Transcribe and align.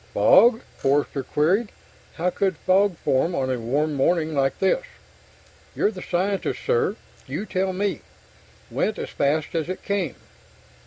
"Fog?" 0.15 0.61
Forster 0.77 1.21
queried. 1.21 1.71
"How 2.15 2.31
could 2.31 2.57
fog 2.57 2.97
form 2.97 3.35
on 3.35 3.51
a 3.51 3.59
warm 3.59 3.93
morning 3.93 4.33
like 4.33 4.57
this?" 4.57 4.83
"You're 5.75 5.91
the 5.91 6.01
scientist, 6.01 6.61
sir. 6.65 6.95
You 7.27 7.45
tell 7.45 7.71
me. 7.71 8.01
Went 8.71 8.97
as 8.97 9.11
fast 9.11 9.53
as 9.53 9.69
it 9.69 9.83
came." 9.83 10.15